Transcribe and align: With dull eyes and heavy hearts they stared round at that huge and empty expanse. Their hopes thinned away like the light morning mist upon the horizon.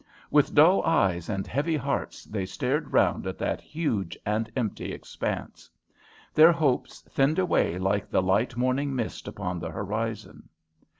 With 0.31 0.55
dull 0.55 0.81
eyes 0.81 1.29
and 1.29 1.45
heavy 1.45 1.77
hearts 1.77 2.23
they 2.25 2.47
stared 2.47 2.91
round 2.91 3.27
at 3.27 3.37
that 3.37 3.61
huge 3.61 4.17
and 4.25 4.51
empty 4.55 4.91
expanse. 4.91 5.69
Their 6.33 6.51
hopes 6.51 7.01
thinned 7.01 7.37
away 7.37 7.77
like 7.77 8.09
the 8.09 8.23
light 8.23 8.57
morning 8.57 8.95
mist 8.95 9.27
upon 9.27 9.59
the 9.59 9.69
horizon. 9.69 10.49